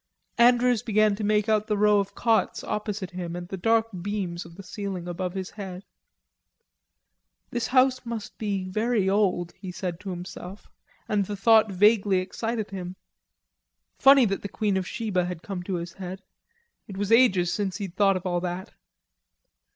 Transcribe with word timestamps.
Andrews 0.39 0.81
began 0.81 1.15
to 1.17 1.23
make 1.23 1.47
out 1.47 1.67
the 1.67 1.77
row 1.77 1.99
of 1.99 2.15
cots 2.15 2.63
opposite 2.63 3.11
him, 3.11 3.35
and 3.35 3.47
the 3.47 3.55
dark 3.55 3.85
beams 4.01 4.45
of 4.45 4.55
the 4.55 4.63
ceiling 4.63 5.07
above 5.07 5.35
his 5.35 5.51
head. 5.51 5.85
"This 7.51 7.67
house 7.67 8.03
must 8.03 8.39
be 8.39 8.63
very 8.63 9.07
old," 9.07 9.53
he 9.61 9.71
said 9.71 9.99
to 9.99 10.09
himself, 10.09 10.67
and 11.07 11.27
the 11.27 11.37
thought 11.37 11.71
vaguely 11.71 12.17
excited 12.17 12.71
him. 12.71 12.95
Funny 13.99 14.25
that 14.25 14.41
the 14.41 14.49
Queen 14.49 14.75
of 14.75 14.87
Sheba 14.87 15.25
had 15.25 15.43
come 15.43 15.61
to 15.61 15.75
his 15.75 15.93
head, 15.93 16.23
it 16.87 16.97
was 16.97 17.11
ages 17.11 17.53
since 17.53 17.77
he'd 17.77 17.95
thought 17.95 18.17
of 18.17 18.25
all 18.25 18.41
that. 18.41 18.73